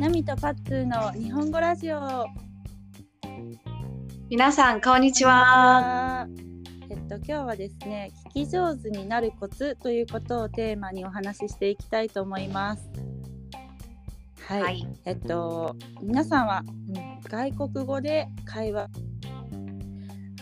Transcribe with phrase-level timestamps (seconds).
[0.00, 2.26] ナミとパッツーの日本語ラジオ。
[4.28, 6.26] 皆さんこんにちは。
[6.90, 12.90] えっと今日はですね、聞き上手になるコツということをテーマにお話ししていきたいと思います。
[14.48, 14.62] はい。
[14.62, 14.84] はい。
[15.04, 18.88] えっと皆さんは、うん外国語で会話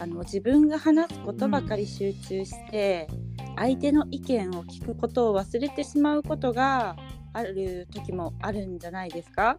[0.01, 3.09] あの自分が話すことばかり集中して、
[3.57, 6.97] 相手の意見を聞くことを忘れてしまうことが
[7.33, 9.59] ある時もあるんじゃないですか？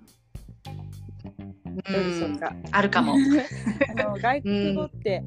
[1.91, 2.53] どうでしょうか？
[2.71, 3.13] あるかも。
[3.89, 5.23] あの外国語って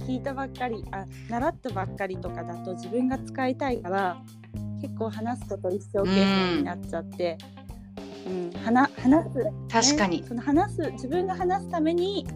[0.00, 4.22] 聞いたばっかり、あ習ったばっかりとかだと自分が使いたいから
[4.80, 7.36] 結構話すこと一生懸命になっちゃって、
[8.26, 8.50] うん。
[8.62, 10.20] 話話す確かに。
[10.22, 10.28] ね。
[10.28, 12.26] その話す自分が話すために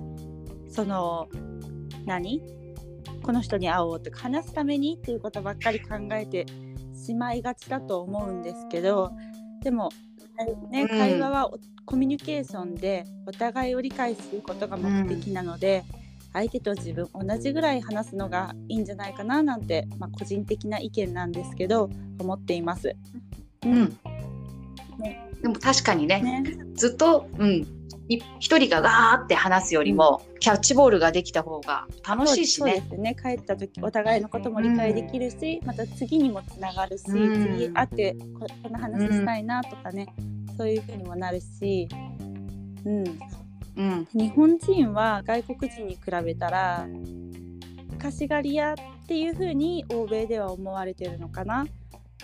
[0.69, 1.29] その
[2.07, 2.43] 何？
[3.25, 6.47] この人に会おうとか話すためにっていうことばっかり考えて
[6.95, 9.13] しまいがちだと思うんですけど
[9.63, 9.89] でも、
[10.71, 10.89] ねうん。
[10.89, 15.85] 会話はおコミュニケーションでお互いを理解することが目的なので、
[16.33, 21.89] 相手と自分同じぐらい話すのがいいんじゃないかななんて、まあ、個人的な意見なんですけど
[22.19, 22.95] 思っています。
[23.65, 23.99] うん。
[24.99, 25.31] ね。
[25.41, 26.43] でも確かにね、ね。
[26.75, 27.67] ずっと、うん、い
[28.09, 32.73] 一人がガーって話すよりも、キャッチボールができた方が楽しいしね。
[32.73, 40.15] そうですね帰った時お互いのことも理解できるし、また次にもつながるし、うん次会ってここの話したいなとかね、
[40.59, 41.89] そういうふうにもなるし、
[42.85, 43.05] うん、
[43.77, 44.09] うん。
[44.13, 46.87] 日本人は外国人に比べたら
[47.99, 51.67] 貸し借り屋っていうふうに欧米では思われてるのかな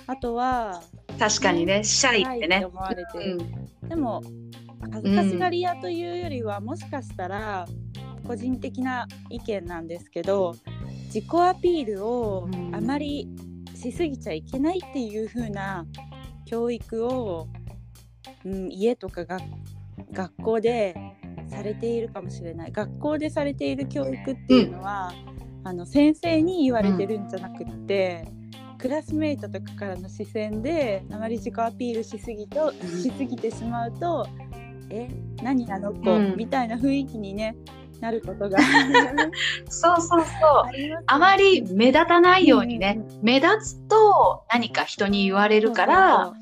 [0.06, 0.82] あとは
[1.18, 2.64] 確かにね、シャイってね。
[2.64, 3.38] 思われてる、
[3.82, 3.88] うん。
[3.88, 4.22] でも
[4.92, 7.66] 恥ずかしがり屋というよりは、もしかしたら
[8.26, 10.54] 個人的な意見なんですけど
[11.06, 12.74] 自己アピールをうん。
[12.74, 13.28] あまり
[13.74, 15.86] しすぎちゃいけないっていう風な
[16.46, 17.48] 教育を、
[18.44, 19.38] うん、家とかが
[20.12, 20.94] 学校で
[21.48, 22.72] されているかもしれない。
[22.72, 25.12] 学校でされている教育っていうのは、
[25.64, 28.26] あの先生に言われてるんじゃなくって、
[28.78, 34.26] クラスメイトとかからの視線であまり自己アピールしすぎとしすぎてしまうと
[34.90, 35.08] え
[35.42, 36.36] 何なの子、うん。
[36.36, 37.56] みたいな雰囲気に、ね、
[38.00, 38.58] なることが。
[39.68, 40.24] そうそうそう。
[41.06, 46.32] ああまり目立たないようにね、うん目立つと何か人に言われるから、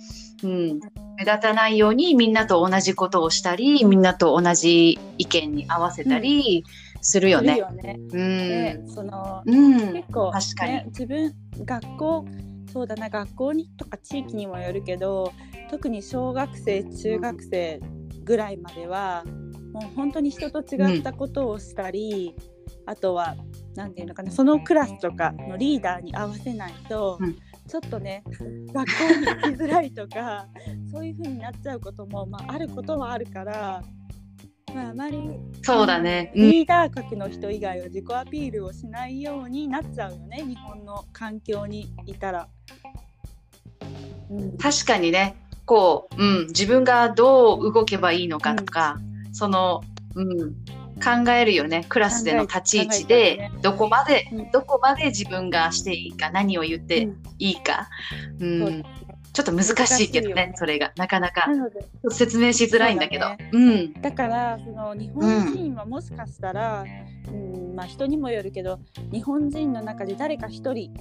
[0.43, 0.81] うん、
[1.17, 6.65] 目立たないようにみんなと同じことをしたり、みんなと同じ意見に合わせたり
[7.01, 7.61] するよね。
[8.13, 10.73] うでん、そのうん、結構、確かに。
[10.73, 11.35] ね、自分
[11.65, 12.25] 学校
[12.73, 15.33] そうだな学校にとか地域にもよるけど
[15.71, 17.81] 特に小学生中学生
[18.29, 19.25] ぐらいまでは
[19.73, 22.35] もう本当に人と違ったことをしたり、
[22.85, 23.37] あとは
[23.75, 27.37] 何て言うのかなそのクラスとかのリーダーに合わせないと、うん
[27.69, 28.25] ちょっとね
[28.73, 30.49] 学校に行きづらいとか
[30.91, 33.83] そういう風になっちゃうことも、まあ、あることはあるから。
[34.75, 35.19] まあ、あまり
[35.63, 36.33] そうだね。
[36.35, 42.49] うん、リーダー格の人以外は自己アピールをしないようになっちゃうよね日本の環境にいたら。
[44.31, 45.37] うん確かにね、
[45.69, 48.99] こう、うん、自分がどう動けばいいのかとか、
[49.33, 49.83] その、
[50.15, 50.55] うん、
[50.99, 51.85] 考えるよね。
[51.91, 53.53] クラスでの立ち位置でね。
[53.61, 54.51] どこまで、うん。
[54.51, 57.23] どこまで自分がしていいか、何を言ってうん。
[57.39, 57.91] いいか。
[58.41, 59.08] うん、そうですね
[59.39, 60.53] ちょっと難しいけどねね。
[60.57, 60.91] それが。
[60.97, 61.47] なかなか
[62.11, 63.27] 説明しづらいんだけど。
[63.27, 63.51] だね。
[63.53, 63.93] うん。
[63.93, 66.85] だからその日本人はもしかしたら、
[67.29, 68.81] うんまあ、人にもよるけど
[69.13, 70.93] 日本人の中で誰か一人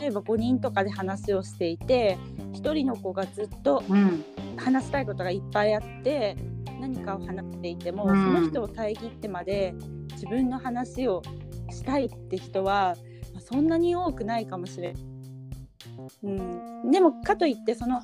[0.00, 2.18] 例えば5人とかで話をしていて
[2.54, 4.24] 1人の子がずっとうん。
[4.56, 6.36] 話したいことがいっぱいあって
[6.80, 8.34] 何かを話していても、うん。
[8.34, 9.72] その人を遮ってまで
[10.12, 11.22] 自分の話を
[11.70, 12.96] したいって人は、
[13.32, 15.13] まあそんなに多くないかもしれない。
[16.22, 18.02] うん、でもかといってそのあ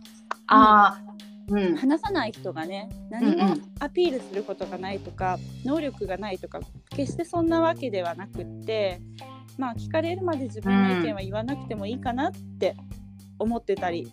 [0.48, 1.00] あ
[1.48, 1.76] うん。
[1.76, 9.00] 話さない人がね何もアピールすることがないとか、能力がないとか決してそんなわけではなくって
[9.58, 12.76] まあ聞かれるまで自分の意見は言わなくてもいいかなって
[13.38, 14.12] 思ってたり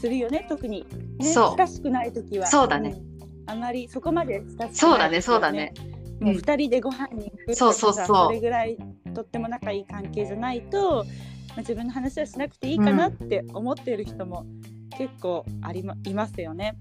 [0.00, 0.86] するよね特に、
[1.18, 1.54] ね、そう。
[1.56, 2.46] 親しくない時は。
[2.46, 2.96] そうだね、
[3.46, 3.50] うん。
[3.50, 5.74] あまりそこまで親しくない時はそうだねそうだね。
[6.20, 8.26] もう2人でご飯に行くとかそうそうさそう。
[8.26, 8.78] それぐらい
[9.14, 11.10] とっても仲いい関係じゃないと、ま
[11.56, 14.44] あ、自分の話はしなくていいかなって思ってる人も
[14.96, 16.76] 結構あり、ま、いますよね。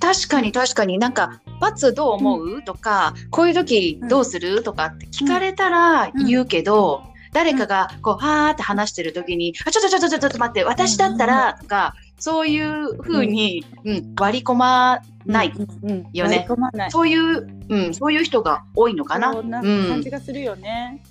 [0.00, 0.98] 確かに確かに。
[0.98, 7.02] なんか「バツどう思う?」とか「こういう時どうする?」とかって聞かれたら言うけど、
[7.32, 16.90] 誰かがこうはーって話してる時に「あちょっとちょっとちょっと待って私だったら」とかそういう風に、うん、割り込まない、うんうんよね割り込まない。
[16.90, 19.32] そういう、うん、そういう人が多いのかな？
[19.34, 19.88] そんなうん。
[19.88, 21.02] 感じがするよね。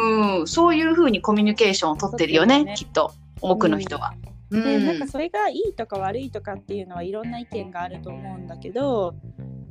[0.00, 2.74] うん、そういう風にコミュニケーションを取ってるよねね。
[2.76, 4.14] きっと多くの人は。
[4.50, 4.64] うん。
[4.64, 9.14] でなんかそれがいいとか悪いとかっていうのはいろんな意見があると思うんだけど、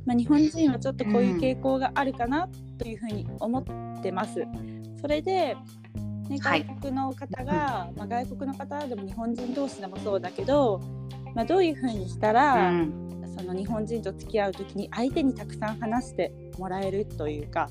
[0.06, 2.48] まあ、日本人はちょっとこういう傾向があるかな
[2.78, 4.44] というふうに思ってます。
[5.00, 5.56] それで、
[6.28, 10.80] ね、はい外国の方が、まあ、外国の方でも日本人同士でもそうだけど、
[11.34, 13.08] まあ、どういうふうにしたうら、ん。
[13.38, 17.68] その日本人と付き合う時に相手にたくさん話してもらえるというか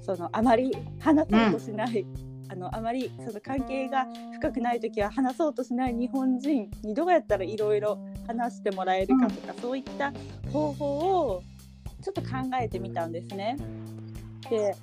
[0.00, 2.06] そのあまり話そうとしない、
[2.48, 10.12] あのあまりその関係が深くない時は話そうとしない日本人にどうやったらいろいろ話してもらえるかとか、そういった
[10.52, 11.42] 方法を
[12.02, 12.28] ちょっと考
[12.60, 13.56] えてみたんですね。
[14.48, 14.74] で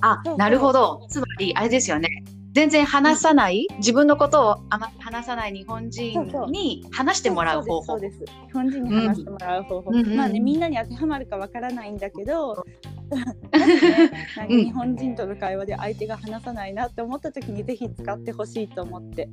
[0.00, 1.06] あなるほど。
[1.08, 2.24] つまりあれですよね
[2.58, 7.98] 全然話さない、自分のことをあまり話さない日本人に話してもらう方法。
[8.00, 8.10] 日
[8.52, 10.00] 本人に話してもらう方法、うん。
[10.00, 10.16] うん。
[10.16, 12.66] まあねみんなに当てはまるかわからないんだけど
[14.48, 19.28] ね日本人との会話で相手が話さないなって思った時にぜひ使ってほしいと思って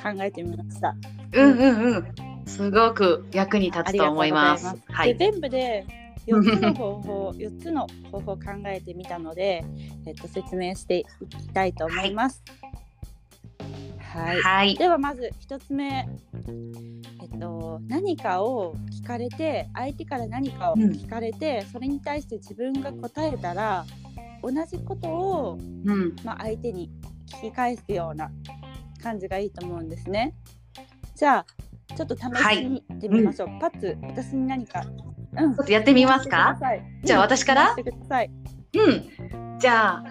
[0.00, 0.94] 考えてみました。
[1.32, 2.14] うんうんうん。
[2.46, 4.72] すごく役に立つと思います。
[4.86, 5.16] はい。
[5.16, 5.84] で全部で
[6.28, 9.64] 4つの方法4つの方法を考えてみたので、
[10.06, 12.42] えっと、説明していきたいと思います。
[12.60, 12.67] はい、
[14.00, 14.74] はい。
[14.76, 16.08] ではまず1つ目、
[17.22, 23.84] えっと、何かを聞かれて相手から何かを聞かれて、それに対して自分が答えたら
[24.42, 26.16] 同じことを、うん。
[26.24, 26.90] まあ、相手に
[27.26, 28.30] 聞き返すような
[29.02, 30.34] 感じがいいと思うんですね。
[31.14, 31.46] じゃあ
[31.94, 33.48] ちょっと試してみてみましょう。
[33.60, 34.84] パッツ私に何か、
[35.36, 36.58] うん、ちょっとやってみますか？
[37.04, 37.74] じゃあ私から？
[37.74, 39.58] うん。
[39.58, 40.04] じゃあ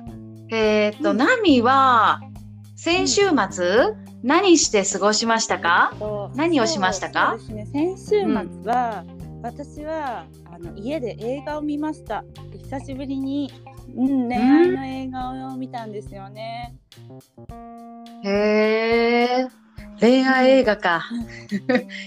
[0.49, 1.17] えーっと、うん。
[1.17, 2.21] ナミは
[2.79, 5.95] 先週末、何して過ごしましたか？
[5.97, 7.35] と何をしましたか？
[7.49, 7.65] ね。
[7.65, 8.25] 先週末
[8.71, 9.03] は、
[9.41, 12.23] 私はあの家で映画を見ました。
[12.51, 13.51] 久しぶりに、
[13.95, 16.75] うん、恋愛の映画を見たんですよね。
[18.23, 19.47] へえ
[19.99, 21.03] 恋愛映画か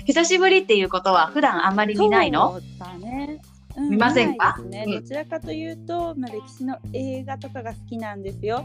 [0.06, 2.52] 久しぶりっていうことは普段あんまり見ないの？
[2.52, 3.40] そうだね。
[3.76, 4.56] うん見ませんか？
[4.62, 8.64] ねうんどちらかというと、まあ、歴史の映画とかが好きなんですよ。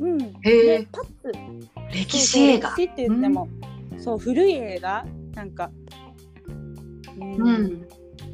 [0.00, 0.22] うん。
[0.42, 0.86] へえ
[1.92, 2.68] 歴史映画。
[2.70, 3.48] そうそって言っても、
[3.98, 5.04] そう古い映画。
[5.34, 5.70] なんか、
[7.18, 7.48] うん。
[7.48, 7.88] うん。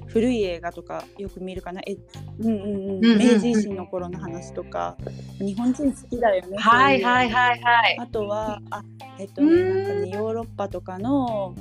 [0.06, 1.80] 古い映画とかよく見るかな。
[1.86, 1.96] え、
[2.38, 2.60] うんうんうん。
[2.60, 3.18] うんうんうん。
[3.18, 4.96] 明治維新の頃の話とか
[5.38, 6.56] 日本人好きだよね。
[6.56, 7.60] はいはいいはい。
[7.60, 8.84] はいあとはあ
[9.18, 9.86] えっとねうん。
[9.86, 11.54] なんかねヨーロッパとかの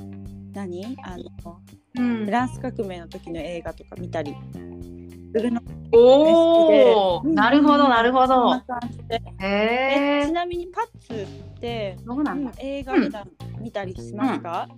[0.52, 0.96] 何？
[1.02, 1.60] あの
[1.96, 2.24] うん。
[2.26, 4.36] フランス革命の時の映画とか見たり
[5.34, 5.60] するの
[5.92, 7.34] おお、うん。
[7.34, 8.54] なるほどなるほど。
[8.56, 12.44] ちなみにパッツって、そうなん？
[12.44, 13.28] ん、映画普段
[13.60, 14.68] 見たりしますか、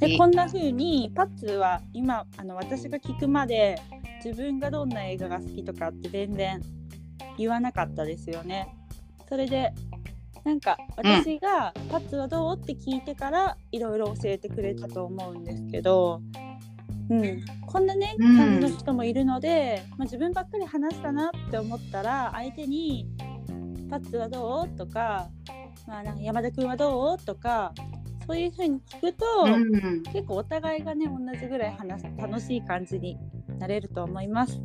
[0.00, 3.78] でこんな風にパッツは今あの私が聞くまで
[4.24, 6.62] 自分がどんな映画が好きとかって全然
[7.36, 8.74] 言わなかったですよね。
[9.28, 9.72] それで
[10.44, 16.20] なんか私が「パッツはどう?」って聞いてからいろいろ教えてくれたと思うんですけど、
[17.08, 23.08] うん、こんなねうん感じの人もいるので、まあ、自分ばっかり話したなって思ったら相手に
[23.90, 25.28] 「パッツはどう?」とか,、
[25.86, 27.72] まあ、なんか山田君はどう?」とか
[28.26, 33.18] そういう風に聞くと、うん結構お互いがね同じぐらい話す楽しい感じに
[33.58, 34.60] なれると思います。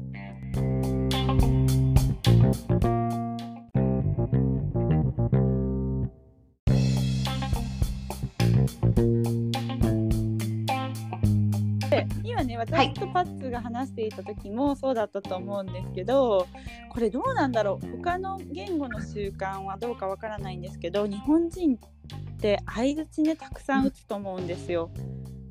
[11.90, 16.48] で今ね私とパッツが話していた時もそうだったと思うんですけど、
[16.90, 17.98] これどうなんだろう？
[17.98, 24.92] 他の言語の習慣はどうかわからないんですけど日本人って相づちねたくさん打つと思うんですよ。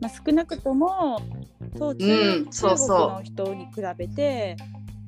[0.01, 1.21] まあ、少なくとも
[1.77, 4.57] そう中,、う中国の人に比べて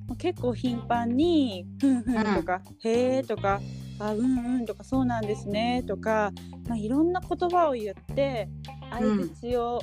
[0.09, 3.61] まあ結構頻繁に「ふんふん」とか「へえ」とか
[4.01, 6.33] 「あうんうん」とか「そうなんですね」とか、
[6.67, 8.49] まあ、いろんな言葉を言って
[8.91, 9.81] 相づちを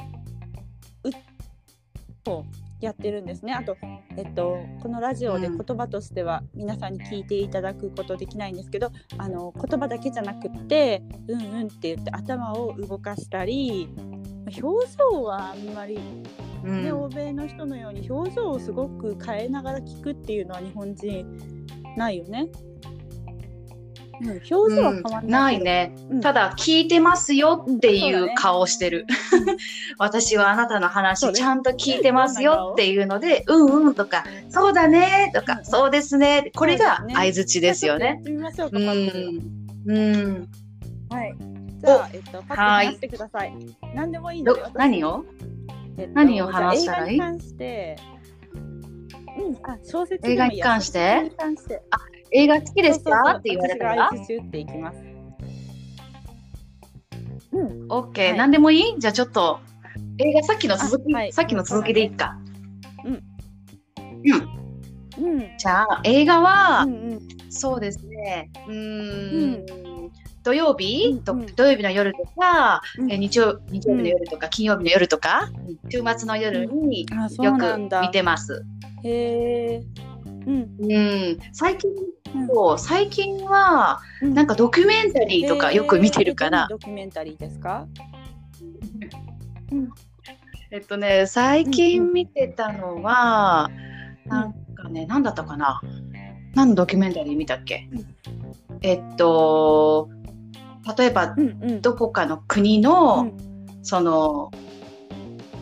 [2.79, 3.53] やってるんですね。
[3.53, 3.75] あと、
[4.17, 13.89] えっと、このラジオでうん言葉としては皆さんに聞いていただくことできないんですけど、あの言葉だけじゃなくって「うんうん」って言って頭を動かしたり
[14.45, 15.99] まあ表情はあんまり、
[16.63, 21.65] うねん欧米の人のように表情をすごく変えながら聞くっていうのは日本人
[21.95, 22.47] ないよね。
[24.21, 25.95] うん、表情は変わんないけど、ないね。
[26.09, 26.21] うん。
[26.21, 29.05] ただ聞いてますよっていう顔をしてる。
[29.97, 35.65] 私はあなたの話ちゃんと聞いてますよっていうので、うんうんとか、そうだねとか、うん。
[35.65, 36.51] そうですね。
[36.55, 38.21] これが相づちですよね。
[38.25, 38.37] うん。
[39.87, 40.47] うん。
[41.09, 41.35] はい。
[41.79, 43.53] じゃあ、えっと、パッてください。
[43.93, 44.43] 何でもいい
[44.73, 45.23] 何を？
[45.97, 47.15] えっと何を話したらいい？
[47.17, 47.95] じゃあ映画に関して、
[49.39, 50.99] うん、あ小説で映画に関して？
[50.99, 51.83] 小説に関して
[52.31, 54.99] 映画好きですそうそうそうかって言われたら私がっていきます。
[57.51, 58.99] うん、オッケー、はい何でもいい？
[58.99, 59.59] じゃあちょっと、
[60.19, 62.37] 映画さっきの続き、あはいさっきの続きでいいか。
[63.05, 63.13] うん。
[65.19, 65.27] うん。
[65.31, 67.19] うん、じゃあ、映画は、うん、うん、
[67.49, 68.51] そうですね。
[68.67, 69.65] うんん。
[70.43, 75.49] 土曜日、とうんうん土曜日の夜とか、うんえ日曜日の夜とか、金曜日の夜とか、
[75.89, 77.05] 週末の夜に
[77.41, 77.57] よ。
[77.57, 78.63] く見てます。
[79.03, 79.83] へえ。
[80.47, 80.97] うん、う
[81.33, 81.91] ん、最近
[82.33, 82.79] うん。
[82.79, 84.33] 最近はうん。
[84.33, 87.85] なんかドキュメンタリーとかよく見てるから、どんなドキュメンタリーですか？
[90.71, 93.69] えっとね最近見てたのは、
[94.25, 95.81] んなんかね何だったかな？
[96.55, 98.05] 何のドキュメンタリー見たっけ、うん。
[98.81, 100.09] えっと
[100.97, 101.81] 例えばうん、うん。
[101.81, 103.37] どこかの国の、うん。
[103.83, 104.51] その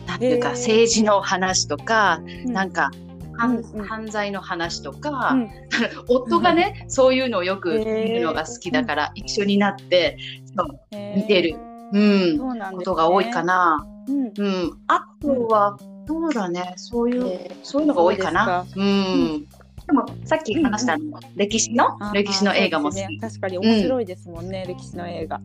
[0.06, 2.52] なんていうか政治の話とか、うん。
[2.52, 2.90] なんか
[3.36, 5.50] 犯,、罪の話とか、うん。
[6.08, 10.18] 夫がね、そういうのをよく見るのが好きだから、一緒になって
[10.56, 10.68] そう
[11.16, 11.56] 見てる。
[11.92, 12.38] うん。
[12.38, 12.76] そうなんね。
[12.78, 13.42] ことが多いか。
[13.42, 13.86] な。
[14.08, 14.32] うん。
[14.36, 15.76] うん、あとは、
[16.06, 18.64] そうだね、そういう、そういうのが多いかな。
[18.68, 19.46] そううん。
[19.86, 21.98] でも、さっき話したの、歴史の？
[22.12, 23.20] 歴史の映画も好き。
[23.20, 25.40] 確かに面白いですもんね、歴史の映画。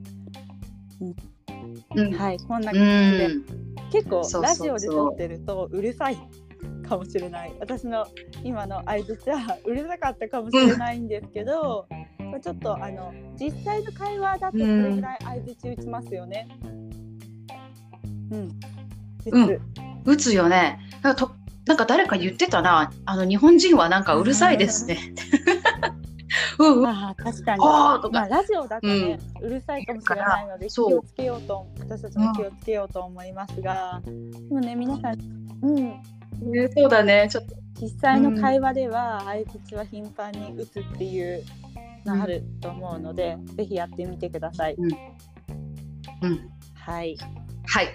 [1.95, 2.13] うん。
[2.13, 3.43] はい、こんなう感じで、ん。
[3.91, 4.69] 結構そうそうそう。
[4.69, 6.17] ラジオで撮ってるとうるさい
[6.91, 7.53] かもしれない。
[7.59, 8.05] 私の
[8.43, 11.87] 今の相槌はうるさかったかもしれないんですけど、
[12.19, 16.49] まあちょっとあの実際の会話だとそれぐらい相槌打ちますよね。
[18.31, 18.51] うん。
[19.31, 19.59] うん
[20.03, 20.79] 打つよね。
[21.01, 21.31] なんかと
[21.65, 22.91] なんか誰か言ってたな。
[23.05, 24.97] あの、日本人はなんかうるさいですね。
[26.57, 26.87] うんうん。
[26.87, 27.59] ああ確かに。
[27.59, 34.11] とかまあラジオだとね、うるさいかもしれないので気をつけようと私たちも気をつけようと思いますが、で
[34.49, 35.19] もね皆さん、
[35.61, 36.01] うん、
[36.41, 37.27] ねそうだね。
[37.31, 37.55] ちょっと。
[37.79, 41.43] 実際の会話では相槌は頻繁に打つっていう
[42.05, 44.75] のあると思うので、ぜひやってみてください。
[44.77, 44.91] うん。
[46.75, 47.17] はい。
[47.65, 47.87] はい。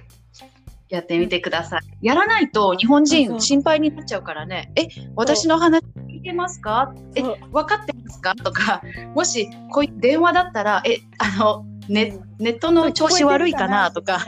[0.88, 1.81] やってみてください。
[2.00, 4.73] やらないと日本人心配になっちゃうからね。
[4.76, 6.95] え、私の話聞いてますか？
[7.15, 8.35] え、分かってますか？
[8.35, 8.83] とか、
[9.15, 13.91] もしこういう電話だったら、え、あの、ネネットの調子悪いかな？
[13.93, 14.26] とか、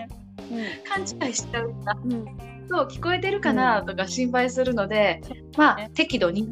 [0.89, 5.21] 勘違いしちゃうから、うん、うんそう、聞こえてるかなとか心配するので、
[5.57, 6.49] まあね、適度に、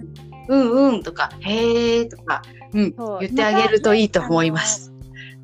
[0.48, 2.42] うんうんとか、へーとか、
[2.72, 4.92] うん言ってあげるといいと思います。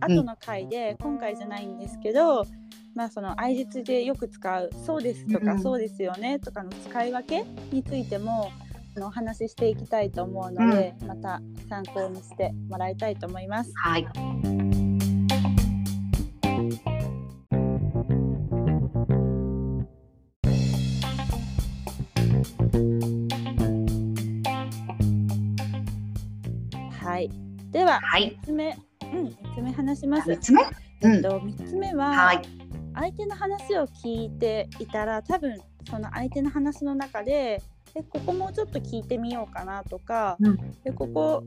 [0.01, 2.45] 後の回で、今回じゃないんですけど、
[2.95, 8.51] まあその相槌でよく使う「そうです」とか「うんそうですよね」とかの使い分けについても
[9.01, 13.73] お話ししていきたいと思うので、また参考にしてもらいたいと思います。
[13.77, 14.05] はい。
[14.05, 14.62] はい、
[27.95, 30.29] は、はい3つ目、うん、3つ目話します。
[30.29, 30.63] 三つ目？
[31.03, 31.13] うん。
[31.15, 32.43] えっと、3つ目は、はい。
[32.95, 35.59] 相手の話を聞いていたら多分
[35.89, 37.63] その相手の話の中で
[37.95, 41.43] えここもうちょっと聞いてみようかなとか、うんでここ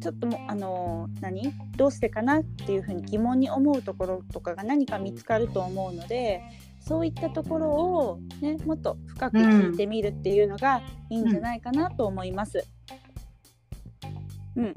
[0.00, 1.52] ちょっともあの何？
[1.76, 6.40] どうしてかなっていうふうに疑問に思うところとかが何か見つかると思うので
[6.80, 10.80] そういったところを、ね、もっと深く聞いてみるっていうのが
[11.10, 12.66] いいんじゃないかなと思います。
[12.90, 12.96] うん、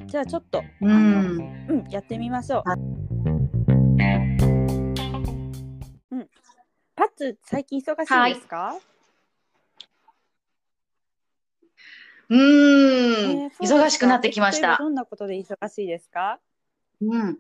[0.07, 1.37] じゃあちょっと、うん。
[1.67, 2.69] うん、やってみましょう。
[2.69, 2.75] は
[6.11, 6.29] うん。
[6.95, 8.77] パッツ、最近忙しいですか、
[12.29, 12.41] うーん、
[13.41, 14.77] えー忙しくなってきました。
[14.79, 16.39] どんなことで忙しいですか？
[17.01, 17.39] うん。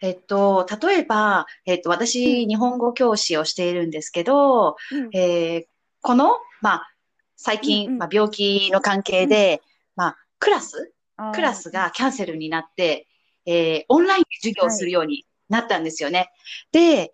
[0.00, 5.66] えっと、例えば、えっと、私、日本語教師をしているんですけど、うんえー
[6.00, 6.90] この、まあ、
[7.36, 9.60] 最うん近、うんまあ、病気の関係で、
[9.98, 10.94] まあ、クラス、
[11.34, 13.08] クラスがキャンセルになって、
[13.46, 16.30] えーオンラインで授業をするようになったんですよね。
[16.70, 17.12] で、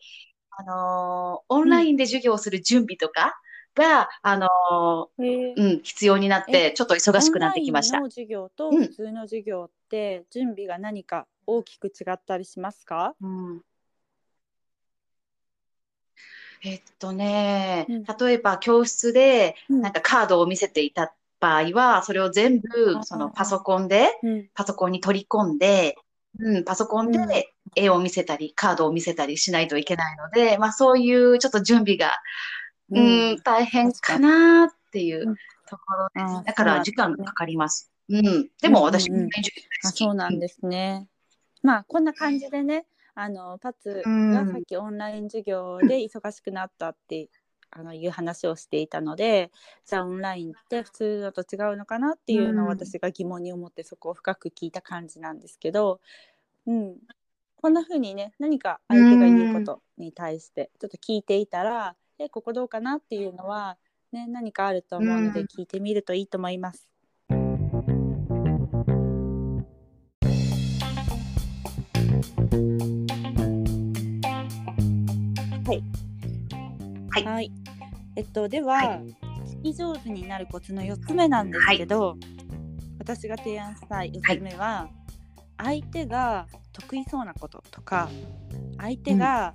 [0.50, 3.34] あのーオンラインで授業をする準備とか
[3.74, 5.54] が、あのへー。
[5.54, 7.98] ーうん、必要になって、ちょっと忙しくなってきました。
[7.98, 8.10] オンラインの。
[8.10, 8.82] 授業とうん。
[8.82, 13.62] 普通の授業って準備が何か大きく違ったりしますか、うん。
[16.62, 18.04] えっとね、うん。
[18.04, 19.80] 例えば教室でうん。
[19.80, 21.14] なんかカードを見せていた
[21.44, 24.48] 場合は、それを全部あそのパソコンで、うん。
[24.54, 25.96] パソコンに取り込んで、
[26.38, 27.28] うん、パソコンうん。
[27.28, 32.12] で絵を見せたり、カードを見せたりしないといけないので、まあそういうちょっと準備が、
[32.90, 35.34] ううんん、大変かなっていううん。
[35.68, 36.44] ところです。
[36.46, 37.90] だから時間かかります。
[38.08, 38.48] うん。
[38.62, 39.10] でも私、
[39.94, 41.08] そうなんですね。
[41.62, 42.84] まあこんな感じでね
[43.14, 47.28] あのパツがさっきオンライン授業で忙しくなったって
[47.76, 49.50] あのいう話をしていたので
[49.84, 56.00] じゃあオンラインって普通のと違うのかなっていうのをうん私が疑問に思ってそこを深く聞いた感じなんですけど、
[56.66, 56.96] うん、
[57.60, 63.76] こんな風にね何か相手が言うことに対してちょっと聞いていたら「えここどうかな?」っていうのは、
[64.12, 66.88] ね、何かあると思うのでうん聞いてみるといいと思います。
[75.66, 75.82] はい。
[77.10, 77.63] はいはい。
[78.16, 79.16] えっとでは、はい。
[79.62, 82.16] 聞き上手になるコツの4つ目なんですけど、
[82.98, 84.88] 私が提案したい4つ目は、
[85.58, 88.08] 相手が得意そうなこととか
[88.78, 89.54] 相手が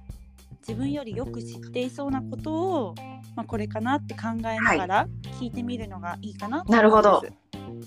[0.67, 2.95] 自分よりよく知っていそうなことを、
[3.35, 5.07] まあ、これかなって考えながら
[5.39, 7.21] 聞いてみるのがいいかなとなるほど。
[7.53, 7.81] 思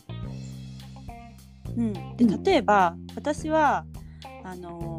[1.76, 2.16] うん。
[2.16, 3.84] で例えば私は
[4.44, 4.91] あの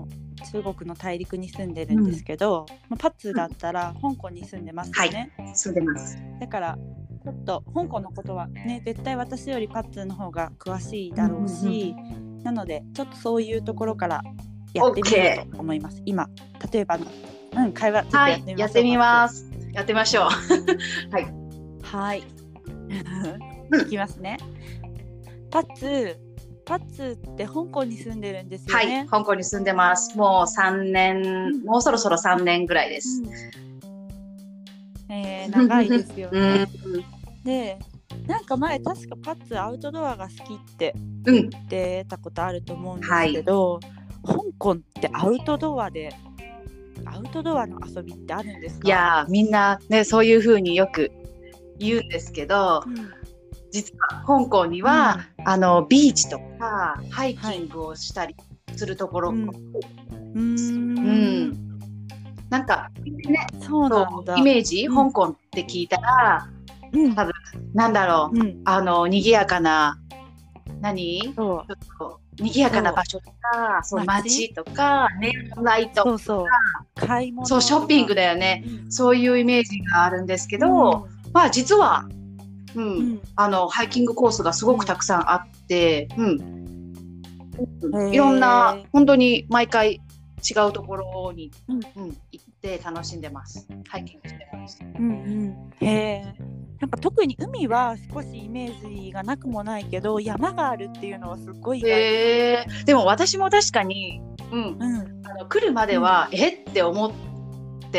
[0.54, 5.32] 中国の大陸に住んでるんですけど、まあ、パッツだったら香港に住んでますよね。
[5.56, 6.18] 住んでます。
[6.40, 6.78] だから
[7.24, 11.96] ちょっと香港のことはね絶対私よりパッツンの方が詳しいだろうし、
[12.44, 14.22] なのでちょっとそういうところから
[14.74, 16.02] やってみようと思います。
[16.06, 16.30] 今
[16.72, 17.08] 例えばの、
[17.58, 18.64] うん、会話ちょっとはいやってみましょう、。
[18.64, 19.52] やってみます。
[19.74, 20.26] やってみましょう。
[21.84, 22.24] はい。
[23.72, 24.38] うんい きますね。
[25.50, 26.18] パッツ
[26.66, 29.08] パッツって香港に住んでるんですよはい、ね。
[29.10, 30.18] 香港に住んでます。
[30.18, 33.22] もう三年、もうそろそろ三年ぐらいです。
[33.22, 33.30] うん
[35.10, 36.68] えー長いですよ うねん。。
[37.44, 37.78] で
[38.28, 40.94] なんか前確かパッツアウトドアが好きって
[41.26, 41.50] うん。
[41.50, 43.80] 言ってたことあると思うんですけど、
[44.26, 46.14] 香港ってアウトドアで
[47.06, 48.88] アウトドアの遊びってあるんですか？
[48.88, 51.12] いやー、みんなね、そういうふうによく
[51.80, 52.96] 言うんですけどう、ん
[53.74, 58.36] 実は香港には、あのビーチとかハイキングをしたり
[58.76, 59.30] するところ。
[59.32, 59.46] うん。
[59.48, 61.00] も、うーん。
[61.00, 61.80] うん。
[62.52, 63.90] なんか、ね、そう
[64.38, 64.96] イメージ、うん。
[64.96, 66.48] 香港って聞いたら、
[66.94, 67.16] うん。
[67.16, 67.34] 多分
[67.74, 68.62] なんだろう、うん。
[68.64, 69.98] あの賑やかな
[70.80, 71.22] 何？
[71.22, 71.48] ちそう。
[71.48, 71.66] ょっ
[71.98, 74.06] と賑やかな場所とかそう。
[74.06, 76.46] 街街とかネオンライトそうそう。
[76.96, 78.64] 買い物そうショッピングだよね。
[78.90, 82.08] そういうイメージがあるんですけど、まあ実は、
[82.76, 82.84] うん。
[82.84, 82.98] うん。
[82.98, 88.12] うんあのハイキングコースがすごくたくさんあって、うん。
[88.12, 90.02] いろんな本当に毎回
[90.50, 91.76] 違うところに、うん。
[91.76, 93.68] うん行って楽しんでます。
[93.90, 94.80] ハイキングしてます。
[94.82, 95.14] うんう
[95.82, 96.34] ん、へえ
[96.80, 102.86] なんか特に海は少しイメージがなくもないけど山があるっていうのはすっごいへー。
[102.86, 105.26] でも私も確かに、うん、うん。
[105.26, 106.50] あの来るまでは、え？
[106.50, 107.33] って思って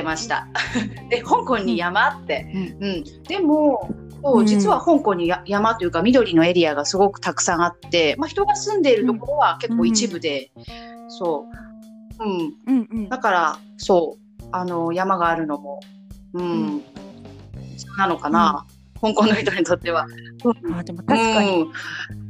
[0.02, 0.48] ました。
[1.10, 3.04] で香港に山って、うん。
[3.22, 3.90] でも
[4.22, 4.46] そううん。
[4.46, 10.50] 実は香港にや山というか緑のエリアがすごくたくさんあって、まあ、人が住んでいるところは結構一部で、
[11.08, 11.46] そ
[12.18, 13.08] う、うん、うんうん。
[13.08, 14.24] だからそう。
[14.52, 15.80] あの山があるのも、
[16.32, 16.82] うん。
[17.98, 18.64] なのかな、
[19.00, 20.06] 香港の人にとっては。
[20.72, 21.64] あでも確かに、う
[22.20, 22.23] ん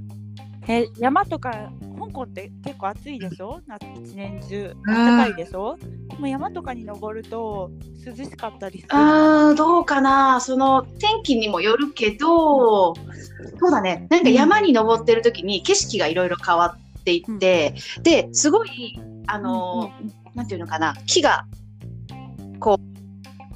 [0.67, 3.61] え山とか香港って結構暑いでしょ？
[3.67, 4.75] な一年中。
[4.87, 7.71] 暖かいでしょ、でも山とかに登ると
[8.07, 8.89] 涼しかったりする。
[8.91, 10.41] あーどうかな？
[10.41, 14.07] その天気にもよるけどそうだね。
[14.11, 19.93] なんか山に登ってる時に景色がいろいろ変わっていって、ですごいあの、
[20.35, 20.95] なんていうのかな？
[21.07, 21.47] 木が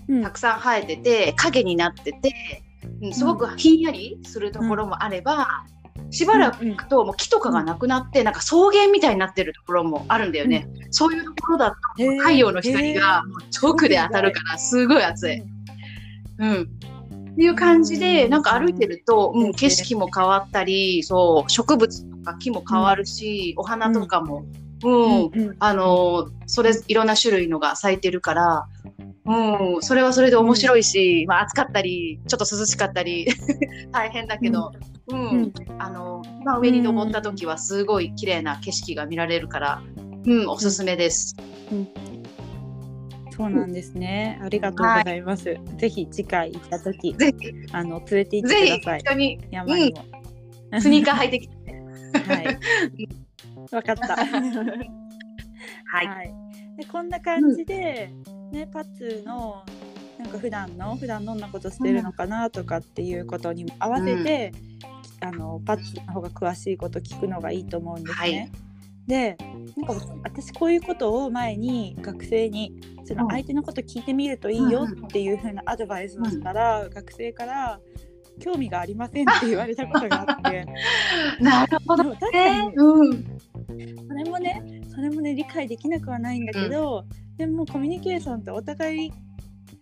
[0.08, 0.22] うん。
[0.22, 2.62] たくさん生えてて影になってて、
[3.02, 5.64] うん、すごくひんやりするところもあれば、
[6.10, 11.76] しばらく行くともう木とかがなくなって、なんか草原みたいになってるところもあるんだよね、そういうところだと
[12.18, 13.22] 太陽の光が
[13.62, 15.42] 直で当たるからすごい暑い。
[16.38, 16.68] うん。
[17.32, 18.30] っていう感じで、うん。
[18.30, 19.52] なんか歩いてると、うん、うん。
[19.52, 24.44] 景色も変わったり、そう、植物とか木も変わるし、お花とかも、
[24.82, 25.56] うん、うん。
[25.58, 28.66] あのーそれ、いろんな種類のが咲いてるから、
[29.28, 33.26] うん、それはそれで面白いし、まあ暑かったり、ちょっと涼しかったり、
[33.92, 34.72] 大変だけど、
[35.08, 35.52] うん、うん。
[35.78, 39.82] あのーまあ、上に登った時はすごい綺麗な景色が見られるから、
[40.24, 41.36] うん、おすすめです。
[43.30, 44.40] そうなんですね。
[44.42, 49.38] ありがとうございます、ぜひ次回行った時ぜひ、あの連れて行ってください。
[49.50, 51.54] 山にも、スニーカー履いてきて。
[52.26, 52.58] はい。
[53.70, 54.16] わかった。
[55.90, 56.06] はい。
[56.06, 56.34] はい、
[56.78, 58.10] でこんな感じで、
[58.50, 59.64] ねパッツの
[60.18, 64.52] なんか普段の普段どんなことしてるのかなとかっていうことに合わせて、
[65.20, 68.14] あのパッツの方が詳しいこと聞くのがいいと思うんですね。
[68.14, 68.50] はい。
[69.06, 69.38] で
[69.76, 77.80] なんか私こういうことを前に学生にその相手のこと聞いてみるといいよっていう風なアドバイスをしたら、学生から
[78.38, 80.66] 興味がありませんって言われたことがあって。
[81.40, 82.68] なるほどでも確かに。
[82.68, 83.38] ねうん。
[84.08, 87.04] それもねそれもね理解できなくはないんだけど、
[87.38, 89.12] でもコミュニケーションってお互い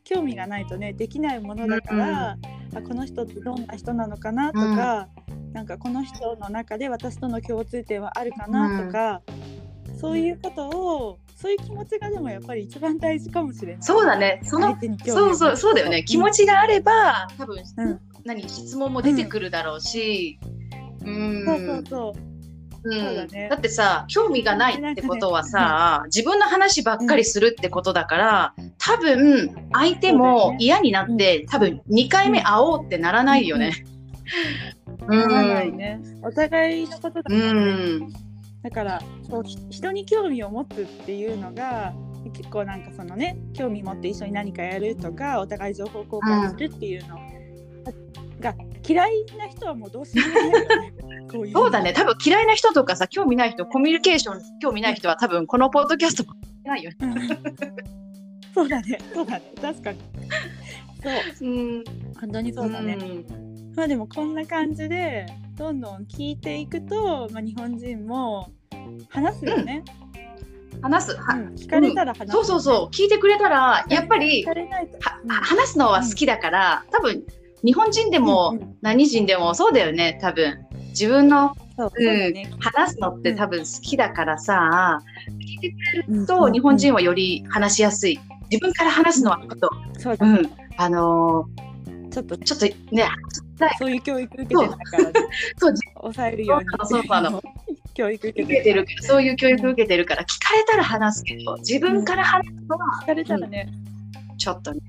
[0.04, 2.36] 興味がないとねできないものだから、
[2.74, 5.08] あこの人ってどんな人なのかなとか、
[5.52, 9.22] なんかこの人の中で私との共通点はあるかなとか、
[9.98, 13.82] そういうことをそういう気持ちがでもやっぱり一番大事かもしれない。
[13.82, 14.40] そうだね。
[14.44, 16.04] そのそうそうそうだよね。
[16.04, 20.40] 気持ちがあれば多分、うん何質問も出てくるだろうし、
[21.04, 22.25] うん、そうそうそう。
[22.86, 23.48] うんそうだね。
[23.50, 33.72] だってさ興味がないってことはさ、自分の話ばっかりするってことだから、多分相手も嫌になって、多分2回目会おうってならないよね。
[35.08, 35.18] うん。
[35.18, 36.00] ならないね。
[36.22, 37.60] お互いのことだかうらね。
[37.98, 38.12] ん。
[38.62, 41.92] だからそうひ人に興味を持つっていうのが
[42.32, 47.16] 結構なんかそのね興味持って一緒に何かやるとかお互い情報交換するっていうの
[48.40, 48.54] が
[48.86, 50.92] 嫌いな人はもうどうしようもないよね。
[51.30, 51.92] そうそうだね。
[51.92, 56.24] 多分嫌いな人とかさ興味ない人コミュニケーション興味ない人は多分このポッドキャスト
[56.64, 56.96] ないよね。
[57.00, 57.16] うん。
[58.54, 58.98] そうだね。
[59.12, 59.52] そうだね。
[59.60, 59.98] 確かに。
[61.02, 61.48] そう。
[61.48, 61.84] うん。
[62.20, 63.24] 本当にそうだね、ん。
[63.74, 68.50] まあでもこんな感じでどんどん聞いていくと、まあ、日本人も
[69.08, 69.84] 話すよね、
[70.80, 71.54] 話す、はうん。
[71.54, 72.94] 聞かれたら話す、そうそうそう。
[72.94, 74.46] 聞いてくれたらやっぱり
[75.28, 77.24] 話すのは好きだから、多分
[77.64, 78.76] 日本人でもうんうん。
[78.82, 80.66] 何人でもそうだよね多分。
[80.90, 85.02] 自分の、そううん話すのって多分好きだからさ、
[85.40, 88.18] 聞いてくれるうんと日本人はより話しやすい。
[88.50, 91.46] 自分から話すのはちょっと、そうん、あの
[92.10, 93.08] ちょっとーちょっとね
[93.78, 95.12] そういう教育受けてないからね。
[95.58, 96.88] そう抑えるように。
[96.88, 97.42] そうなの
[97.96, 103.68] 教育受けててるそういう教育受けてるから 聞かれたら話すけど自分から話すのは聞かれたらね、
[104.36, 104.80] ちょっとね、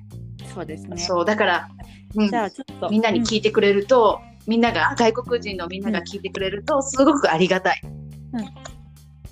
[0.57, 1.69] そうですねそうだから、
[2.15, 7.81] うんじゃあちょっとみんなに聞いてくれると、みんなが外国人のみんなが聞いてくれるとすごくありがたい。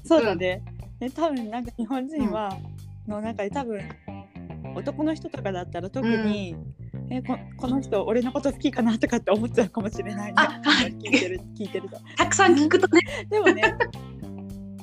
[0.03, 0.61] そうだね。
[0.99, 2.55] で多分なんか日本人は、
[3.07, 3.81] の中で多分
[4.75, 6.55] 男の人とかだったら特に、
[7.09, 10.33] えここの人俺のこと好きかなとかって思っちゃうかもしれないね。
[10.37, 11.97] あ聞いてる聞いてると。
[12.17, 13.63] たくさん聞くとね、 でもね。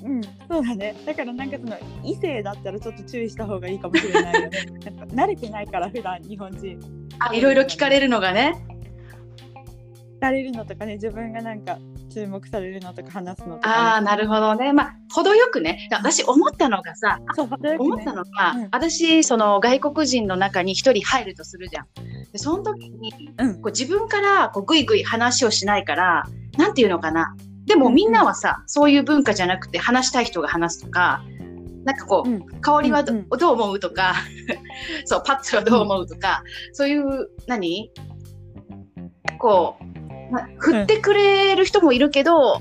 [0.04, 0.94] うん、そうだね。
[1.06, 4.58] だからなんかその異性だったらちょっと注意した方がいいかもしれないよね。
[4.84, 6.80] なんか慣れてないから普段日本人
[7.18, 8.54] あいろいろ聞かれるのがね。
[10.18, 11.78] 聞かれるのとかね自分がなんか
[12.12, 13.74] 注目されるのとか話すのとか、ね。
[13.74, 14.72] ああ、なるほどね。
[14.72, 15.88] まあ、程よくね。
[15.90, 17.18] 私思ったのがさ、
[17.60, 21.86] ね思ったのが、うん私、その外国人の中に一人入るとするじゃん。
[22.30, 26.24] で、その時に、うんこう自分からこうぐいぐい話をしないから、
[26.58, 27.34] なんていうのかな。
[27.72, 31.24] でもみんなはさ、そういう文化じゃなくて話したい人が話すとか、
[31.86, 32.46] なんかこう、うん。
[32.60, 33.28] 香りはど,、うん。
[33.30, 34.14] どう思うとか、
[35.06, 36.42] そう、パッツはどう思うとか、
[36.74, 37.90] そういう、何？
[39.38, 42.60] こう、ま振ってくれる人もいるけど、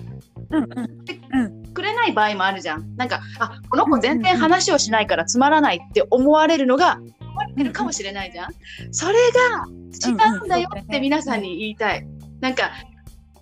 [0.50, 0.64] うん。
[0.64, 2.96] うんくれない場合もあるじゃん。
[2.96, 8.50] なんか、あ、この子全然話をしないからつまらないって思われるのが、思われてるかもしれないじゃん。
[8.92, 9.66] それが
[10.06, 12.06] 違うんだよって皆さんに言いたい。
[12.42, 12.91] なんか、あ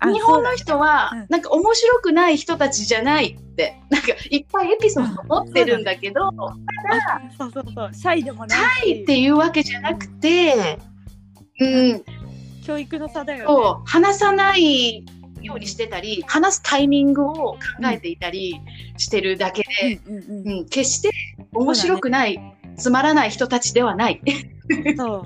[0.01, 6.31] 日本の人はうん、なんか面白くない人たちじゃないって、なんかいっぱいエピソード持ってるんだけど、う
[7.37, 10.79] そうそうシャイでもないっていうわけじゃなくて、
[11.59, 12.03] うん、
[12.65, 13.81] 教育の差だよね。
[13.85, 15.05] 話さない
[15.41, 17.57] ようにしてたり、話すタイミングを考
[17.91, 18.59] えていたり
[18.97, 19.99] してるだけで、
[20.69, 21.09] 決して
[21.53, 22.39] 面白くない、
[22.77, 24.21] つまらない人たちではない。
[24.97, 25.21] そう。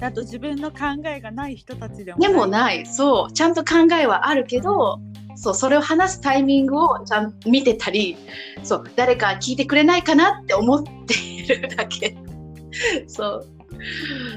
[0.00, 2.86] あと自分の考えがない人たちでもでもない。
[2.86, 3.32] そう。
[3.32, 5.00] ちゃんと考えはあるけど、
[5.34, 8.16] そう、それを話すタイミングをちゃんと見てたり、
[8.62, 12.16] そう、誰か聞いてくれないかなって思っているだけ。
[13.06, 13.46] そう。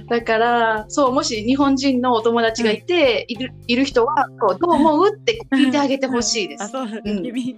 [0.10, 6.72] だから、そう、もし日本人のお友達がいて、いるいる人は、こう、どう思うって聞いてあげてほしいであ、す。
[6.72, 7.58] そう、うん君。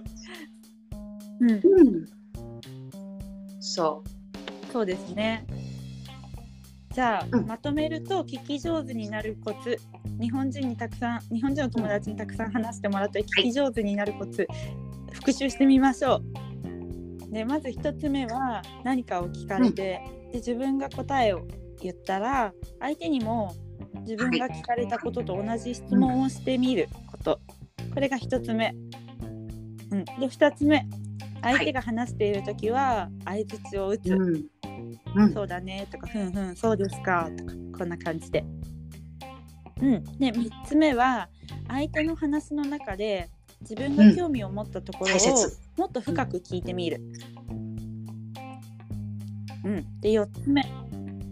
[1.40, 2.06] うん、うん。
[3.60, 4.04] そ
[4.72, 5.44] そうですね。
[6.92, 9.78] じゃあ、うんまとめると聞き上手になるコツ
[10.20, 14.46] 日本人にたくさん日本人の友達にたくさん話してもらって聞き上手になるコツ、
[15.12, 16.20] 復習してみましょ
[17.30, 17.32] う。
[17.32, 20.02] でまず一つ目は何かを聞かれて、
[20.32, 21.46] で自分が答えを
[21.80, 23.54] 言ったら相手にも
[24.00, 27.40] 自分が聞かれたことと同じ質問をしてみること、
[27.94, 28.74] これが一つ目。
[29.90, 30.86] うん、で二つ目
[31.42, 34.12] 相手が話している時は相槌を打つ。
[34.12, 34.22] う。
[34.22, 34.51] うん。
[35.14, 35.32] うん。
[35.32, 38.44] そうだねとか、ふんふん、そうですかとか、こんな感じで。
[39.80, 40.04] うん。
[40.18, 41.28] で、3つ目は、
[41.68, 45.18] 相手の話の中で、自分が興味を持ったところを。
[45.76, 47.00] もっと深く聞いてみる。
[49.64, 50.00] うん。
[50.00, 50.62] で、4つ目。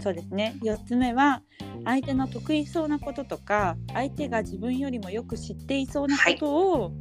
[0.01, 0.57] そうですね。
[0.63, 1.43] 4つ目は、
[1.85, 6.93] 相手の得意そうなこととか、相手が自分よりもよく知っていそうなことを、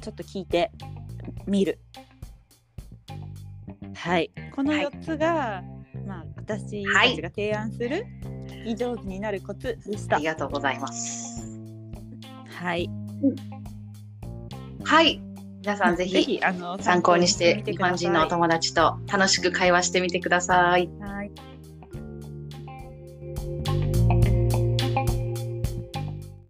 [0.00, 0.70] ちょっと聞いて
[1.46, 1.78] みる。
[3.94, 4.30] はい。
[4.54, 5.62] このはい4つが、まあ、
[6.44, 8.06] 私はいたちが提案する
[8.64, 10.26] 非上手になるコツでしたあり。
[10.26, 11.42] がとうございます。
[12.46, 12.90] はい。
[14.84, 15.22] はい。
[15.62, 20.90] 皆さんぜひあの参考にして日本人のお友達と楽しく会話してみてください。
[21.00, 21.30] はい。